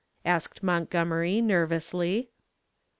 [0.25, 2.31] asked Montgomery, nervously.